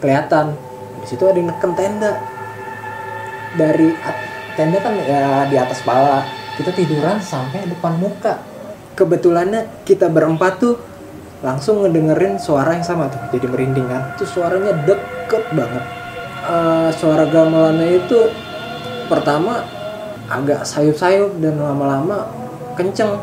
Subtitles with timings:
[0.00, 0.56] kelihatan.
[1.02, 2.12] Di situ ada yang neken tenda.
[3.56, 3.88] Dari
[4.56, 6.24] tenda kan ya di atas pala
[6.56, 8.40] kita tiduran sampai depan muka.
[8.96, 10.80] Kebetulannya kita berempat tuh
[11.44, 13.20] langsung ngedengerin suara yang sama tuh.
[13.36, 14.16] Jadi merinding kan?
[14.16, 15.84] Tuh suaranya deket banget.
[16.46, 18.30] Eh, suara gamelannya itu
[19.10, 19.66] pertama
[20.26, 22.26] agak sayup-sayup dan lama-lama
[22.74, 23.14] kenceng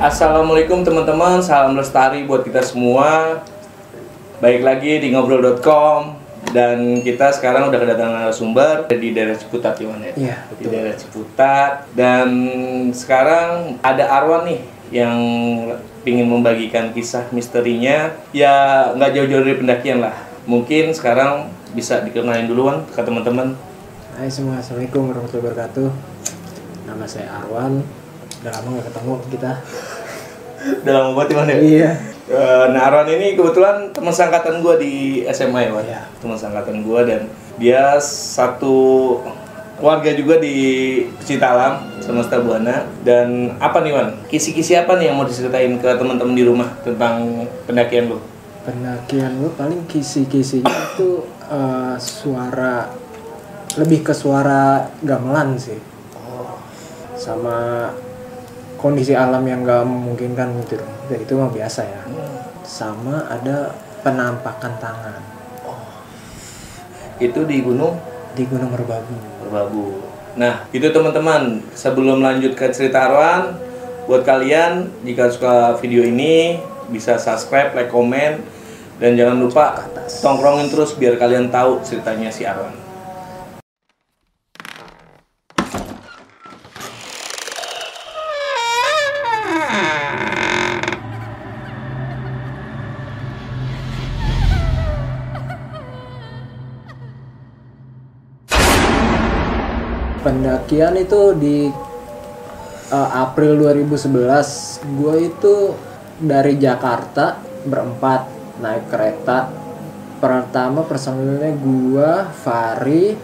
[0.00, 3.44] Assalamualaikum teman-teman, salam lestari buat kita semua.
[4.40, 6.16] Baik lagi di ngobrol.com
[6.56, 10.12] dan kita sekarang udah kedatangan narasumber di daerah Ciputat ya, Wan, ya?
[10.16, 12.32] Iya, Di daerah Ciputat dan
[12.96, 15.20] sekarang ada Arwan nih yang
[16.08, 20.16] ingin membagikan kisah misterinya ya nggak jauh-jauh dari pendakian lah.
[20.48, 23.52] Mungkin sekarang bisa dikenalin duluan ke teman-teman.
[24.16, 25.88] Hai semua, Assalamualaikum warahmatullahi wabarakatuh
[26.88, 27.99] Nama saya Arwan
[28.40, 29.52] Udah lama gak ketemu kita
[30.84, 31.58] Udah lama banget ya, Wan, ya?
[31.60, 31.90] Iya
[32.30, 34.94] Eh, nah Arwan ini kebetulan teman sangkatan gue di
[35.34, 35.82] SMA ya, Wan.
[35.82, 36.00] Iya.
[36.22, 37.26] Teman sangkatan gue dan
[37.58, 39.18] dia satu
[39.82, 40.54] warga juga di
[41.18, 44.08] Pecinta Alam Semesta Buana dan apa nih Wan?
[44.30, 48.22] Kisi-kisi apa nih yang mau diceritain ke teman-teman di rumah tentang pendakian lu?
[48.62, 52.86] Pendakian gue paling kisi-kisinya itu eh, suara
[53.74, 55.78] Lebih ke suara gamelan sih
[57.18, 57.90] Sama
[58.80, 60.80] kondisi alam yang gak memungkinkan gitu
[61.12, 62.02] Ya, Itu mah biasa ya
[62.64, 65.20] Sama ada penampakan tangan
[67.20, 68.00] Itu di Gunung
[68.32, 70.10] Di Gunung Merbabu Merbabu.
[70.38, 71.58] Nah, itu teman-teman.
[71.74, 73.58] Sebelum lanjut ke cerita Arwan,
[74.06, 78.38] buat kalian jika suka video ini bisa subscribe, like, komen,
[79.02, 79.90] dan jangan lupa
[80.22, 82.79] tongkrongin terus biar kalian tahu ceritanya si Arwan.
[100.20, 101.72] Pendakian itu di
[102.92, 105.56] uh, April 2011 gue itu
[106.20, 108.28] dari Jakarta berempat
[108.60, 109.48] naik kereta.
[110.20, 112.10] Pertama personilnya gue
[112.44, 113.16] Fari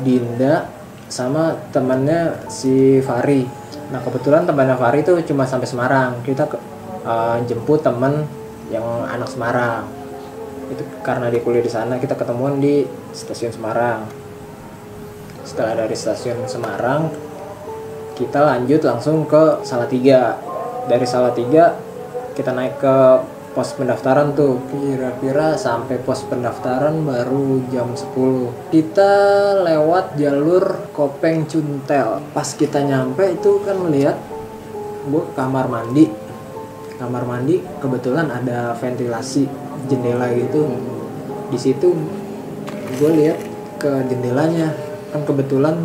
[0.00, 0.64] Dinda
[1.12, 3.44] sama temannya si Fari.
[3.92, 6.24] Nah kebetulan temannya Fari itu cuma sampai Semarang.
[6.24, 6.48] Kita
[7.04, 8.24] uh, jemput temen
[8.72, 9.84] yang anak Semarang.
[10.72, 14.17] Itu karena dia kuliah di sana kita ketemuan di stasiun Semarang
[15.58, 17.10] setelah dari stasiun Semarang
[18.14, 20.38] kita lanjut langsung ke Salatiga.
[20.86, 21.74] Dari Salatiga
[22.38, 22.96] kita naik ke
[23.58, 24.62] pos pendaftaran tuh.
[24.70, 29.10] Kira-kira sampai pos pendaftaran baru jam 10 kita
[29.66, 32.22] lewat jalur Kopeng Cuntel.
[32.30, 34.14] Pas kita nyampe itu kan melihat
[35.10, 36.06] ke kamar mandi.
[37.02, 39.50] Kamar mandi kebetulan ada ventilasi
[39.90, 40.70] jendela gitu.
[41.50, 41.98] Di situ
[42.94, 43.42] gue lihat
[43.82, 45.76] ke jendelanya kan kebetulan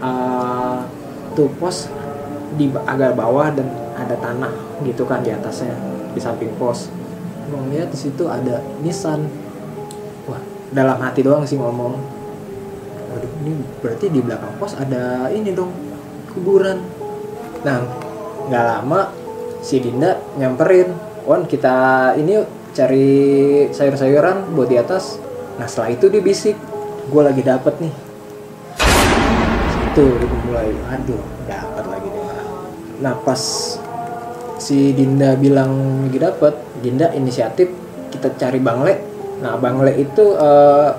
[0.00, 0.84] uh,
[1.36, 1.88] tuh pos
[2.56, 4.52] di agak bawah dan ada tanah
[4.82, 5.76] gitu kan di atasnya
[6.16, 6.88] di samping pos.
[7.50, 9.28] Gue ngeliat di situ ada Nissan.
[10.26, 10.40] Wah
[10.72, 11.94] dalam hati doang sih ngomong.
[13.10, 13.52] Waduh ini
[13.82, 15.70] berarti di belakang pos ada ini dong
[16.32, 16.80] kuburan.
[17.62, 17.84] Nah
[18.50, 19.00] nggak lama
[19.60, 23.12] si Dinda nyamperin Wan kita ini yuk cari
[23.70, 25.20] sayur-sayuran buat di atas.
[25.60, 26.56] Nah setelah itu dia bisik.
[27.10, 28.09] Gue lagi dapet nih
[30.08, 32.24] itu mulai aduh dapat lagi nih
[33.00, 33.42] nah pas
[34.60, 38.94] si Dinda bilang lagi dapet Dinda inisiatif kita cari bangle.
[39.40, 40.90] Nah bangle itu eh,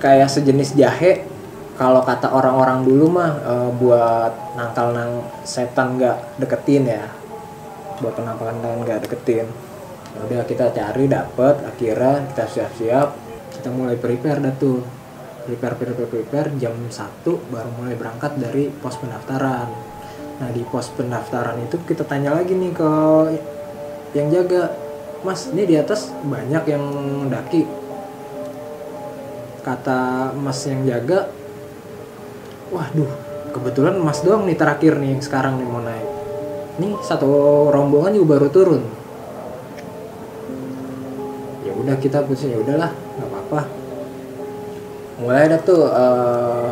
[0.00, 1.28] kayak sejenis jahe.
[1.72, 5.12] Kalau kata orang-orang dulu mah eh, buat nangkal nang
[5.44, 7.04] setan nggak deketin ya.
[8.00, 9.46] Buat penampakan nggak deketin.
[10.12, 13.08] Ya udah kita cari dapet akhirnya kita siap-siap.
[13.52, 14.82] Kita mulai prepare dah tuh
[15.42, 16.94] prepare prepare prepare jam 1
[17.26, 19.68] baru mulai berangkat dari pos pendaftaran.
[20.38, 22.90] Nah di pos pendaftaran itu kita tanya lagi nih ke
[24.14, 24.70] yang jaga
[25.22, 26.84] mas ini di atas banyak yang
[27.30, 27.62] daki
[29.62, 31.30] kata mas yang jaga
[32.74, 33.06] waduh
[33.54, 36.08] kebetulan mas doang nih terakhir nih yang sekarang nih mau naik.
[36.78, 38.82] Nih satu rombongan juga baru turun.
[41.66, 43.81] Ya udah kita putusnya ya udahlah nggak apa-apa
[45.22, 46.70] mulai ada tuh eh,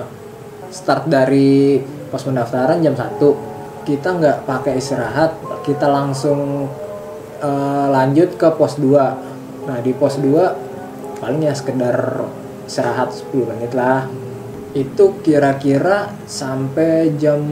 [0.74, 1.78] start dari
[2.10, 6.66] pos pendaftaran jam 1 kita nggak pakai istirahat kita langsung
[7.38, 10.70] eh, lanjut ke pos 2 nah di pos 2
[11.20, 12.26] paling ya sekedar
[12.70, 14.08] istirahat 10 menit lah.
[14.70, 17.42] Itu kira-kira sampai jam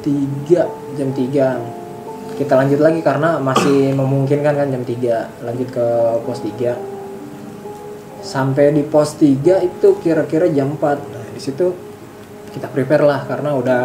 [0.00, 5.86] 3 jam 3 kita lanjut lagi karena masih memungkinkan kan jam 3 lanjut ke
[6.24, 6.95] pos 3
[8.26, 11.70] sampai di pos 3 itu kira-kira jam 4 nah di situ
[12.50, 13.84] kita prepare lah karena udah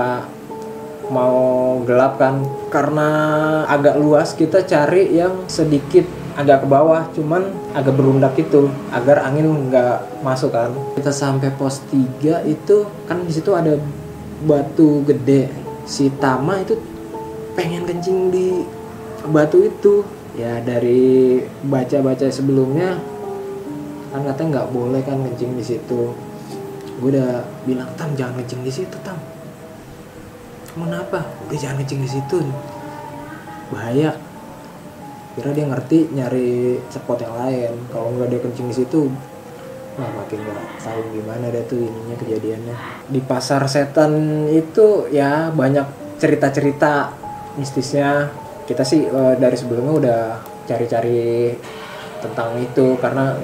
[1.11, 2.41] mau gelap kan.
[2.71, 3.09] Karena
[3.67, 6.07] agak luas kita cari yang sedikit
[6.39, 7.43] agak ke bawah cuman
[7.75, 10.71] agak berundak itu agar angin nggak masuk kan.
[10.95, 13.75] Kita sampai pos 3 itu kan di situ ada
[14.47, 15.51] batu gede.
[15.83, 16.79] Si Tama itu
[17.53, 18.63] pengen kencing di
[19.27, 20.07] batu itu.
[20.31, 22.95] Ya dari baca-baca sebelumnya
[24.11, 26.11] kan katanya nggak boleh kan kencing di situ.
[26.99, 29.17] Gue udah bilang tam jangan kencing di situ tam.
[30.71, 31.23] Kenapa?
[31.47, 32.37] Udah jangan kencing di situ.
[33.71, 34.13] Bahaya.
[35.31, 37.71] Kira dia ngerti nyari spot yang lain.
[37.87, 39.07] Kalau nggak dia kencing di situ
[39.99, 42.75] Wah makin nggak tahu gimana deh tuh ininya kejadiannya.
[43.11, 47.11] Di pasar setan itu ya banyak cerita-cerita
[47.59, 48.31] mistisnya.
[48.63, 50.21] Kita sih eh, dari sebelumnya udah
[50.63, 51.51] cari-cari
[52.23, 53.35] tentang itu karena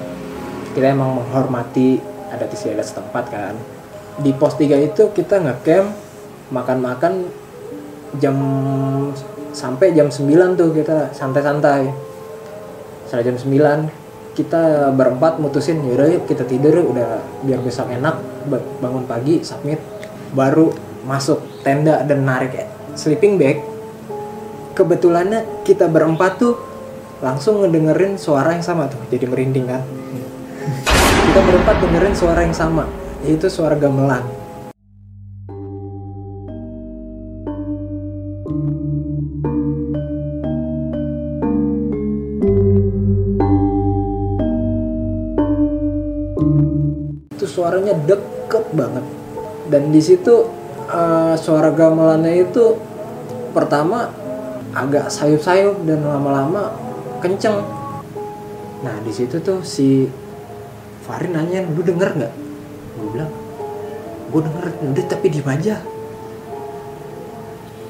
[0.73, 3.55] kita emang menghormati adat istiadat setempat kan.
[4.17, 5.93] Di pos 3 itu kita ngecamp
[6.49, 7.29] makan-makan
[8.17, 8.37] jam
[9.53, 11.91] sampai jam 9 tuh kita santai-santai.
[13.05, 18.61] Setelah jam 9 kita berempat mutusin yaudah yuk kita tidur udah biar besok enak ba-
[18.85, 19.81] bangun pagi submit
[20.29, 20.69] baru
[21.09, 23.61] masuk tenda dan narik sleeping bag.
[24.77, 26.53] Kebetulannya kita berempat tuh
[27.17, 29.81] langsung ngedengerin suara yang sama tuh jadi merinding kan
[31.37, 32.89] kita berempat dengerin suara yang sama
[33.21, 34.25] yaitu suara gamelan.
[47.37, 49.05] Itu suaranya deket banget.
[49.69, 50.49] Dan di situ
[50.89, 52.81] eh, suara gamelannya itu
[53.53, 54.09] pertama
[54.73, 56.73] agak sayup-sayup dan lama-lama
[57.21, 57.61] kenceng.
[58.81, 60.09] Nah di situ tuh si
[61.07, 62.33] Farin nanya lu denger nggak?
[62.99, 63.31] Gue bilang
[64.27, 65.75] gue denger udah tapi diem aja.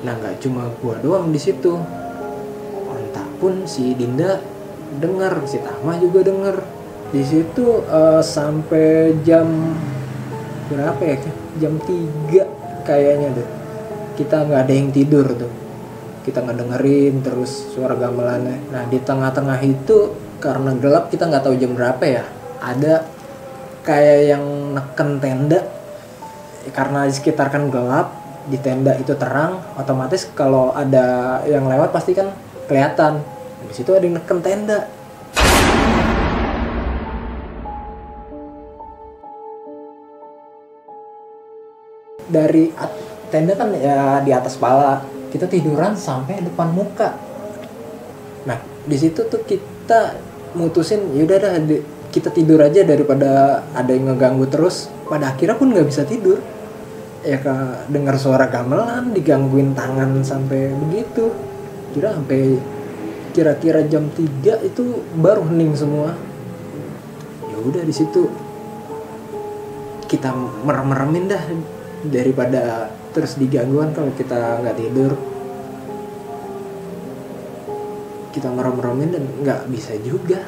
[0.05, 1.73] Nah nggak cuma gua doang di situ.
[2.93, 4.37] Entah pun si Dinda
[5.01, 6.61] denger si Tama juga denger.
[7.09, 9.49] Di situ eh, sampai jam
[10.69, 11.15] berapa ya
[11.57, 13.49] jam 3 kayaknya deh
[14.19, 15.49] kita nggak ada yang tidur tuh.
[16.21, 18.69] Kita nggak dengerin terus suara gamelannya.
[18.69, 23.05] Nah di tengah-tengah itu karena gelap kita nggak tahu jam berapa ya ada
[23.85, 24.43] kayak yang
[24.75, 25.59] neken tenda.
[26.67, 28.11] Karena di sekitar kan gelap
[28.47, 32.31] di tenda itu terang otomatis kalau ada yang lewat pasti kan
[32.67, 33.23] kelihatan.
[33.67, 34.87] Di situ ada yang neken tenda.
[42.27, 42.75] Dari
[43.31, 44.99] tenda kan ya di atas pala.
[45.31, 47.15] Kita tiduran sampai depan muka.
[48.47, 50.15] Nah di situ tuh kita
[50.55, 51.53] mutusin yaudah dah
[52.11, 56.39] kita tidur aja daripada ada yang ngeganggu terus pada akhirnya pun nggak bisa tidur.
[57.25, 57.51] Ya ke
[57.91, 61.33] dengar suara gamelan digangguin tangan sampai begitu.
[61.91, 62.55] Kira sampai
[63.35, 66.15] kira-kira jam 3 itu baru hening semua.
[67.51, 68.31] Ya udah di situ
[70.07, 70.31] kita
[70.63, 71.43] merem-meremin dah
[72.07, 75.11] daripada terus digangguan kalau kita nggak tidur.
[78.31, 80.39] Kita merem-meremin dan nggak bisa juga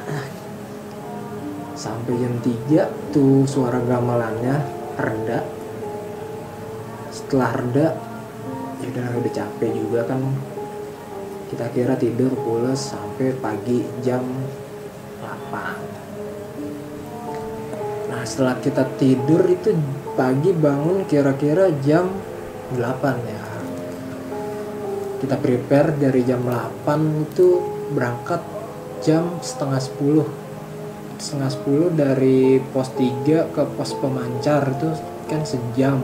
[1.80, 4.60] sampai jam 3 tuh suara gamelannya
[5.00, 5.40] reda.
[7.08, 7.86] Setelah reda
[8.84, 10.20] ya udah udah capek juga kan.
[11.48, 14.20] Kita kira tidur pulas sampai pagi jam
[15.24, 16.00] 8
[18.10, 19.70] nah setelah kita tidur itu
[20.18, 22.10] pagi bangun kira-kira jam
[22.74, 22.82] 8
[23.24, 23.42] ya.
[25.20, 27.48] Kita prepare dari jam 8 itu
[27.94, 28.42] berangkat
[29.00, 30.49] jam setengah 10
[31.20, 34.88] setengah 10 dari pos 3 ke pos pemancar itu
[35.28, 36.00] kan sejam.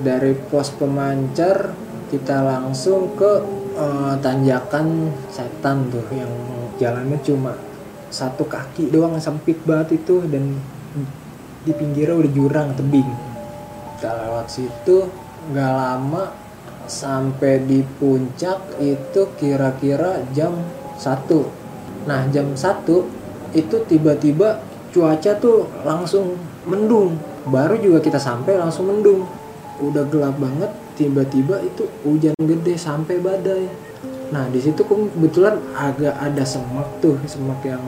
[0.00, 1.76] Dari pos pemancar
[2.08, 3.32] kita langsung ke
[3.76, 6.32] eh, tanjakan setan tuh yang
[6.80, 7.54] jalannya cuma
[8.08, 10.56] satu kaki doang sempit banget itu dan
[11.62, 13.10] di pinggirnya udah jurang tebing.
[13.94, 15.06] Kita lewat situ
[15.52, 16.24] nggak lama
[16.88, 20.52] sampai di puncak itu kira-kira jam
[21.00, 23.23] 1 nah jam 1
[23.54, 27.18] itu tiba-tiba cuaca tuh langsung mendung.
[27.46, 29.26] Baru juga kita sampai langsung mendung.
[29.82, 33.66] Udah gelap banget tiba-tiba itu hujan gede sampai badai.
[34.30, 37.82] Nah di situ kebetulan agak ada semak tuh semak yang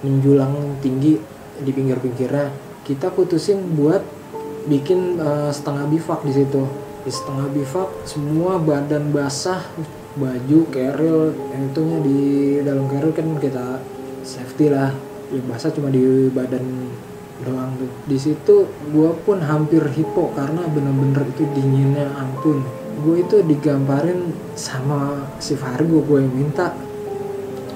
[0.00, 1.20] menjulang tinggi
[1.56, 2.52] di pinggir-pinggirnya
[2.84, 4.04] kita putusin buat
[4.68, 6.62] bikin eh, setengah bivak di situ.
[7.06, 9.62] Di setengah bivak semua badan basah
[10.16, 12.20] baju keril yang itunya di
[12.64, 13.78] dalam keril kan kita
[14.24, 14.90] safety lah
[15.32, 16.90] yang basah cuma di badan
[17.42, 17.90] doang tuh.
[18.06, 22.62] Di situ gue pun hampir hipo karena bener-bener itu dinginnya ampun.
[23.02, 26.72] Gue itu digambarin sama si Fargo gue yang minta.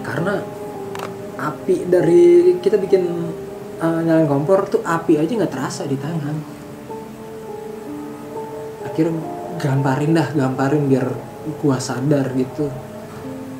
[0.00, 0.40] Karena
[1.40, 3.04] api dari kita bikin
[3.80, 6.36] uh, nyalain kompor tuh api aja nggak terasa di tangan.
[8.84, 9.16] Akhirnya
[9.60, 11.06] gamparin dah gamparin biar
[11.64, 12.68] gua sadar gitu.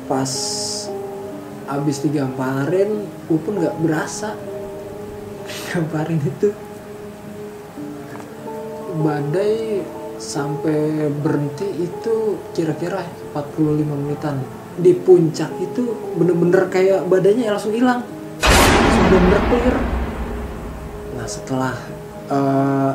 [0.05, 0.31] Pas
[1.71, 4.35] abis digamparin gua pun nggak berasa.
[5.71, 6.51] Gamparin itu.
[8.91, 9.79] Badai
[10.19, 13.01] sampai berhenti itu kira-kira
[13.33, 14.37] 45 menitan.
[14.75, 18.03] Di puncak itu bener-bener kayak badannya langsung hilang.
[18.43, 19.75] Langsung bener clear.
[21.15, 21.75] Nah setelah
[22.27, 22.91] eh,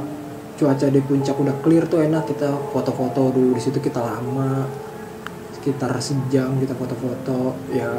[0.56, 3.56] cuaca di puncak udah clear tuh enak kita foto-foto dulu.
[3.56, 4.68] Di situ kita lama
[5.60, 7.56] sekitar sejam kita foto-foto.
[7.74, 7.90] Ya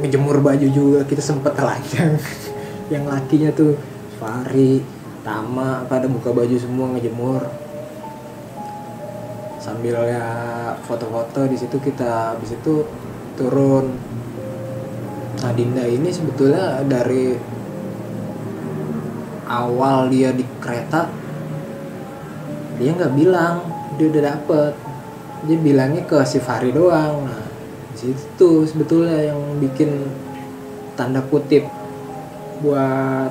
[0.00, 2.16] ngejemur baju juga kita sempet telanjang.
[2.92, 3.72] Yang lakinya tuh
[4.16, 7.46] Fari Tama pada buka baju semua ngejemur.
[9.62, 10.26] Sambil ya
[10.82, 12.82] foto-foto di situ kita habis itu
[13.38, 13.94] turun.
[15.38, 17.38] Nah Dinda ini sebetulnya dari
[19.46, 21.06] awal dia di kereta
[22.82, 23.62] dia nggak bilang
[23.94, 24.72] dia udah dapet.
[25.46, 27.30] Dia bilangnya ke si Fahri doang.
[27.30, 27.41] Nah
[28.02, 30.10] di situ sebetulnya yang bikin
[30.98, 31.70] tanda kutip
[32.58, 33.30] buat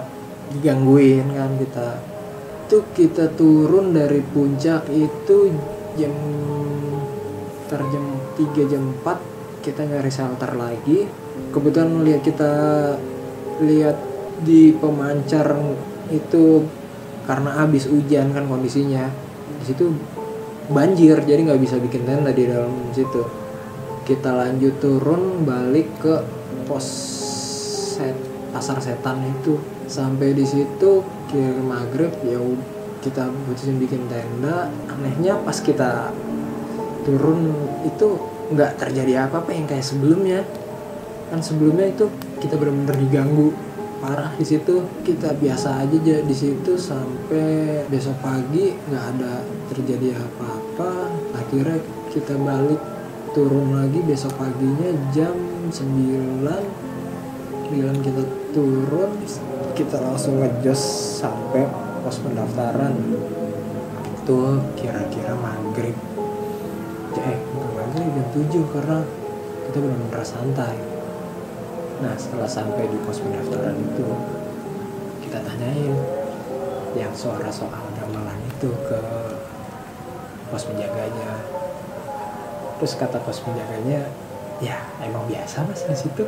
[0.55, 1.89] digangguin kan kita.
[2.67, 5.51] Itu kita turun dari puncak itu
[5.99, 6.15] jam
[7.67, 8.03] ntar jam
[8.39, 11.07] 3 jam 4 kita nyari shelter lagi.
[11.51, 12.51] Kebetulan lihat kita
[13.59, 13.99] lihat
[14.41, 15.51] di pemancar
[16.11, 16.63] itu
[17.27, 19.11] karena habis hujan kan kondisinya.
[19.59, 19.91] Di situ
[20.71, 23.40] banjir jadi nggak bisa bikin tenda di dalam situ
[24.12, 26.20] kita lanjut turun balik ke
[26.68, 26.84] pos
[27.96, 28.12] set
[28.51, 29.56] pasar setan itu.
[29.88, 31.00] Sampai di situ
[31.32, 32.44] kira maghrib ya
[33.00, 34.68] kita putusin bikin tenda.
[34.91, 36.12] Anehnya pas kita
[37.08, 37.56] turun
[37.88, 38.20] itu
[38.51, 40.44] nggak terjadi apa-apa yang kayak sebelumnya.
[41.32, 42.12] Kan sebelumnya itu
[42.44, 43.56] kita benar-benar diganggu.
[44.03, 49.39] Parah di situ kita biasa aja aja di situ sampai besok pagi nggak ada
[49.72, 51.08] terjadi apa-apa.
[51.32, 51.80] Akhirnya
[52.12, 53.00] kita balik
[53.31, 55.31] turun lagi besok paginya jam
[55.71, 55.71] 9
[57.71, 59.11] 9 kita turun
[59.71, 60.81] kita langsung ngejos
[61.23, 61.63] sampai
[62.03, 62.91] pos pendaftaran.
[64.19, 65.95] Itu kira-kira maghrib.
[67.15, 69.00] Eh bukan maghrib jam 7 karena
[69.69, 70.75] kita benar-benar santai.
[72.03, 74.07] Nah setelah sampai di pos pendaftaran itu
[75.23, 75.95] kita tanyain
[77.00, 79.00] yang suara soal gamelan itu ke
[80.51, 81.61] pos penjaganya
[82.81, 84.09] terus kata pos penjaganya
[84.57, 86.25] ya emang biasa mas di situ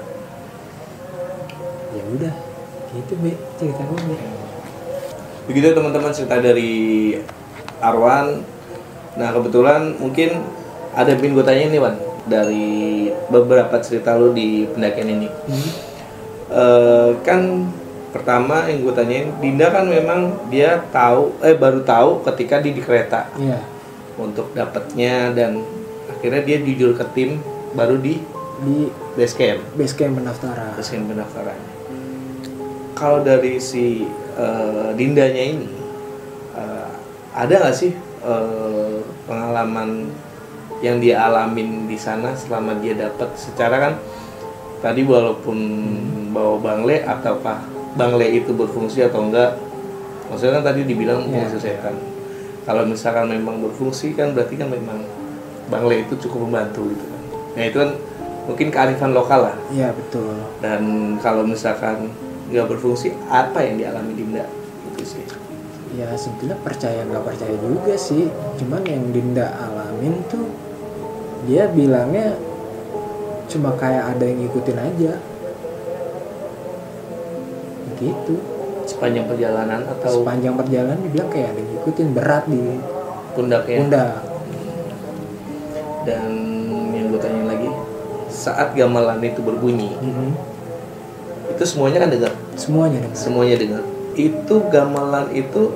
[1.98, 2.36] ya udah
[2.94, 4.18] gitu be cerita gue be
[5.44, 7.12] Begitu teman-teman cerita dari
[7.84, 8.48] Arwan.
[9.20, 10.40] Nah kebetulan mungkin
[10.96, 15.28] ada ingin gue tanya nih Wan dari beberapa cerita lu di pendakian ini.
[15.28, 15.70] Hmm.
[16.48, 17.68] Eh, kan
[18.14, 22.78] pertama yang gue tanyain Dinda kan memang dia tahu eh baru tahu ketika dia di
[22.78, 23.58] kereta iya
[24.22, 25.66] untuk dapatnya dan
[26.10, 27.40] akhirnya dia jujur ke tim
[27.74, 28.20] baru di
[28.64, 29.60] di base camp.
[29.76, 30.72] Base camp pendaftaran.
[30.78, 31.60] Base camp pendaftaran.
[32.94, 34.06] Kalau dari si
[34.38, 35.68] eh, Dindanya ini
[36.56, 36.90] eh,
[37.34, 37.92] ada nggak sih
[38.24, 40.08] eh, pengalaman
[40.84, 43.94] yang dia alamin di sana selama dia dapat secara kan
[44.84, 45.58] tadi walaupun
[46.36, 47.64] bawa bangle ataukah
[47.96, 49.56] bangle itu berfungsi atau enggak?
[50.28, 51.46] Maksudnya kan tadi dibilang Iya.
[51.48, 51.96] fungsi setan.
[52.64, 55.04] Kalau misalkan memang berfungsi kan berarti kan memang
[55.72, 57.22] bangle itu cukup membantu gitu kan.
[57.54, 57.92] Nah itu kan
[58.50, 59.56] mungkin kearifan lokal lah.
[59.72, 60.36] Iya betul.
[60.60, 62.12] Dan kalau misalkan
[62.52, 64.46] nggak berfungsi apa yang dialami Dinda
[64.94, 65.24] itu sih?
[65.94, 68.28] Ya sebetulnya percaya nggak percaya juga sih.
[68.60, 70.50] Cuman yang Dinda alamin tuh
[71.48, 72.36] dia bilangnya
[73.48, 75.14] cuma kayak ada yang ngikutin aja.
[78.02, 78.36] Gitu.
[78.84, 82.64] Sepanjang perjalanan atau sepanjang perjalanan dibilang kayak ada yang ngikutin berat di
[83.32, 84.33] pundaknya pundak
[86.04, 86.30] dan
[86.92, 87.70] yang gue tanya lagi
[88.28, 90.30] saat gamelan itu berbunyi Mhm.
[91.54, 92.34] itu semuanya kan dengar?
[92.58, 93.18] Semuanya dengar.
[93.18, 93.84] Semuanya dengar.
[94.14, 95.74] Itu gamelan itu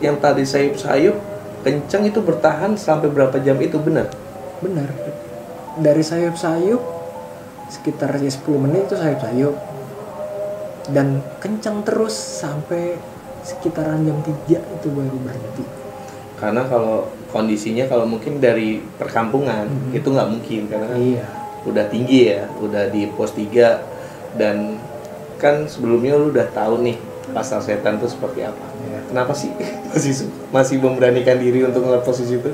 [0.00, 1.14] yang tadi sayup-sayup
[1.62, 4.10] kenceng itu bertahan sampai berapa jam itu benar?
[4.64, 4.88] Benar.
[5.78, 6.80] Dari sayup-sayup
[7.70, 9.54] sekitar ya 10 menit itu sayup-sayup
[10.90, 12.98] dan kencang terus sampai
[13.42, 15.64] sekitaran jam 3 itu baru berhenti.
[16.38, 19.90] Karena kalau kondisinya kalau mungkin dari perkampungan Mhm.
[19.92, 21.24] itu nggak mungkin karena kan iya.
[21.64, 23.80] udah tinggi ya udah di pos 3
[24.34, 24.76] dan
[25.36, 26.96] kan sebelumnya lu udah tahu nih
[27.30, 28.64] pasar setan itu seperti apa.
[28.82, 28.98] Iya.
[29.06, 29.48] kenapa sih
[29.88, 30.12] masih
[30.50, 32.52] masih memberanikan diri untuk ngeliat posisi itu?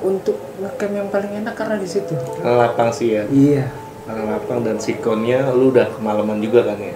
[0.00, 2.12] Untuk ngecamp yang paling enak karena di situ.
[2.38, 3.24] Lapang sih ya.
[3.26, 3.72] Iya.
[4.04, 6.92] Karena lapang dan sikonnya lu udah kemalaman juga kan ya?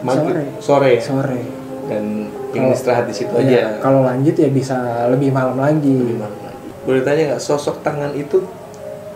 [0.00, 0.62] Maghrib- Sore.
[0.62, 0.90] sore.
[0.92, 1.02] Ya?
[1.02, 1.40] sore.
[1.84, 2.04] Dan
[2.54, 4.76] ingin Kalau- istirahat di situ Iya, aja kalau lanjut ya bisa
[5.10, 6.66] lebih malam lagi Lebih malam lagi.
[6.82, 8.38] boleh tanya nggak sosok tangan itu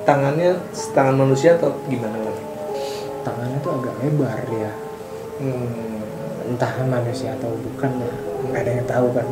[0.02, 0.58] tangannya
[0.90, 2.36] tangan manusia atau gimana Wan?
[3.22, 4.72] tangannya tuh agak lebar ya
[5.38, 6.48] hmm.
[6.48, 8.12] entah manusia atau bukan ya
[8.48, 9.26] nggak ada yang tahu kan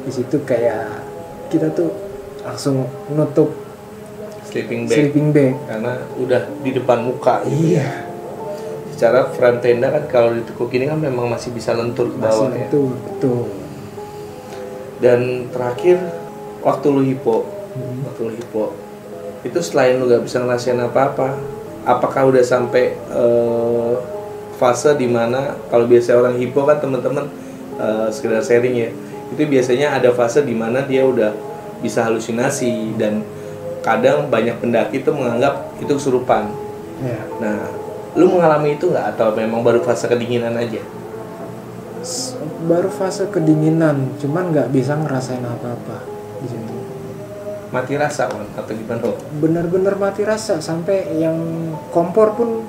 [0.00, 1.02] di situ kayak
[1.48, 1.90] kita tuh
[2.40, 3.50] langsung nutup
[4.46, 8.05] sleeping bag sleeping bag karena udah di depan muka gitu ya.
[8.96, 12.50] Secara frame tenda kan kalau ditekuk ini kan memang masih bisa lentur ke masih bawah
[12.56, 12.64] ya.
[12.64, 13.44] itu betul.
[14.96, 16.00] Dan terakhir
[16.64, 17.44] waktu lu hipo
[17.76, 18.08] Hmm.
[18.08, 18.72] waktu lu hipo
[19.44, 21.36] itu selain lu gak bisa ngerasain apa-apa
[21.84, 23.94] apakah udah sampai eh,
[24.56, 27.28] fase di mana kalau biasa orang hipo kan teman-teman
[27.76, 28.90] eh, sekedar sharing ya
[29.28, 31.36] itu biasanya ada fase di mana dia udah
[31.84, 33.20] bisa halusinasi dan
[33.84, 36.48] kadang banyak pendaki itu menganggap itu kesurupan.
[37.04, 37.20] Ya.
[37.38, 37.68] Nah
[38.16, 39.06] lu mengalami itu nggak?
[39.14, 40.80] Atau memang baru fase kedinginan aja?
[42.64, 46.02] Baru fase kedinginan cuman nggak bisa ngerasain apa-apa
[46.40, 46.74] di situ.
[47.66, 48.46] Mati rasa Wan?
[48.54, 51.34] atau gimana benar-benar mati rasa sampai yang
[51.90, 52.62] kompor pun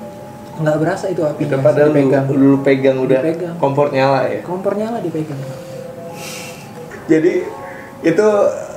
[0.58, 2.26] nggak berasa itu itu apinya padahal lu, dipegang.
[2.34, 3.54] lu pegang udah Dipegang.
[3.56, 4.40] kompor nyala ya?
[4.42, 5.38] Kompor nyala dipegang.
[7.06, 7.34] Jadi
[7.98, 8.26] itu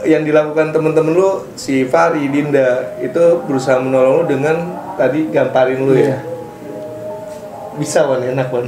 [0.06, 4.56] yang dilakukan temen-temen lu si Fari Dinda itu berusaha menolong lu dengan
[4.96, 6.06] tadi gamparin lu Iya.
[6.06, 6.18] ya
[7.80, 8.68] bisa wan enak wan.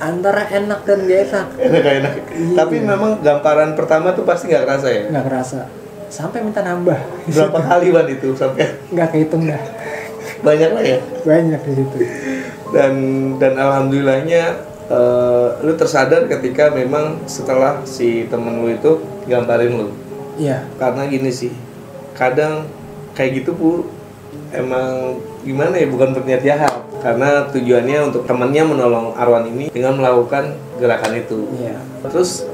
[0.00, 1.46] Antara enak dan gak enak.
[1.60, 2.12] Enak enak.
[2.32, 2.56] Iya.
[2.56, 5.02] tapi memang gamparan pertama tuh pasti nggak kerasa ya?
[5.12, 5.60] Nggak kerasa.
[6.08, 6.96] Sampai minta nambah.
[7.28, 8.64] Berapa kali wan itu sampai?
[8.92, 9.60] Nggak kehitung dah.
[10.40, 10.98] Banyak lah ya?
[11.24, 11.96] Banyak di situ.
[12.72, 12.94] Dan
[13.36, 14.44] dan alhamdulillahnya
[14.88, 19.92] eh, lu tersadar ketika memang setelah si temen lu itu gamparin lu.
[20.40, 20.64] Iya.
[20.80, 21.52] Karena gini sih
[22.16, 22.64] kadang
[23.12, 23.84] kayak gitu bu
[24.56, 25.86] emang gimana ya?
[25.92, 26.69] Bukan berniat jahat
[27.00, 31.48] karena tujuannya untuk temannya menolong Arwan ini dengan melakukan gerakan itu.
[31.56, 31.76] Iya.
[32.08, 32.44] Terus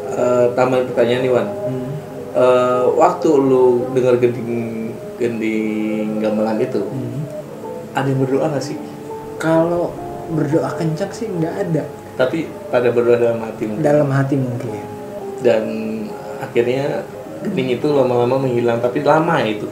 [0.54, 1.48] tambahan pertanyaan nih Wan.
[1.50, 1.86] Hmm.
[2.36, 7.24] Eh, waktu lu dengar gending gending gamelan itu Hmm.
[7.96, 8.76] ada yang berdoa gak sih?
[9.40, 9.92] Kalau
[10.28, 11.84] berdoa kencang sih nggak ada.
[12.16, 13.82] Tapi pada berdoa dalam hati mungkin.
[13.84, 14.84] dalam hati mungkin.
[15.40, 15.64] Dan
[16.40, 17.04] akhirnya
[17.40, 19.68] gending itu lama-lama menghilang tapi lama itu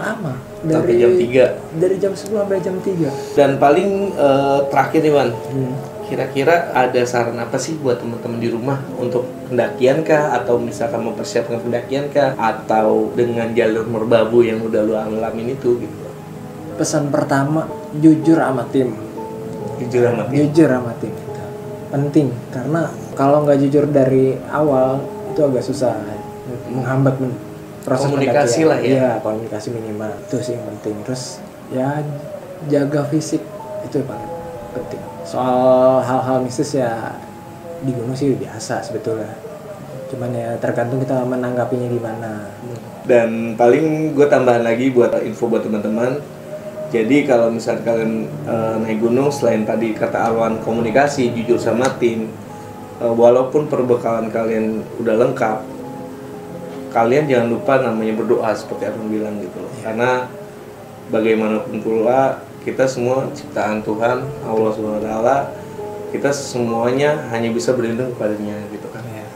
[0.00, 0.32] lama.
[0.64, 5.12] Sampai dari jam 3 dari jam 10 sampai jam 3 dan paling eh, terakhir nih
[5.12, 5.30] Wan.
[5.32, 5.74] Hmm.
[6.10, 10.34] kira-kira ada saran apa sih buat teman-teman di rumah untuk pendakian kah?
[10.34, 12.34] Atau misalkan mempersiapkan pendakian kah?
[12.34, 16.06] Atau dengan jalur merbabu yang udah lu alamin itu gitu.
[16.74, 18.90] Pesan pertama jujur sama tim.
[19.78, 21.14] Jujur amat jujur sama tim.
[21.94, 24.98] Penting karena kalau nggak jujur dari awal
[25.30, 25.94] itu agak susah.
[26.74, 27.49] Menghambat men-
[27.86, 28.88] proses Komunikasi lah ya.
[28.88, 30.12] Iya, komunikasi minimal.
[30.26, 30.96] Itu sih yang penting.
[31.06, 31.22] Terus
[31.72, 32.04] ya
[32.68, 33.42] jaga fisik.
[33.86, 34.30] Itu yang paling
[34.76, 35.02] penting.
[35.24, 37.16] Soal hal-hal mistis ya
[37.80, 39.32] di gunung sih biasa sebetulnya.
[40.10, 42.50] Cuman ya tergantung kita menanggapinya gimana
[43.10, 46.20] dan paling gue tambahan lagi buat info buat teman-teman.
[46.90, 52.26] Jadi kalau misalnya kalian eh, naik gunung selain tadi kata Arwan komunikasi jujur sama tim
[52.98, 55.58] eh, walaupun perbekalan kalian udah lengkap
[56.90, 59.72] kalian jangan lupa namanya berdoa seperti Arwan bilang gitu loh.
[59.82, 60.26] Karena
[61.10, 65.36] bagaimanapun pula kita semua ciptaan Tuhan Allah Subhanahu Wa Taala
[66.10, 69.02] kita semuanya hanya bisa berlindung kepadanya gitu kan.
[69.06, 69.30] Ya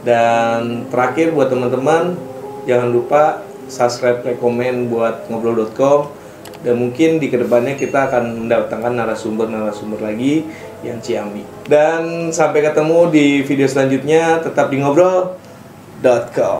[0.00, 2.16] dan terakhir buat teman-teman
[2.64, 6.08] jangan lupa subscribe, like, komen buat ngobrol.com
[6.60, 10.44] dan mungkin di ke depannya kita akan mendatangkan narasumber-narasumber lagi
[10.84, 11.44] yang ciambi.
[11.64, 16.59] Dan sampai ketemu di video selanjutnya tetap di ngobrol.com.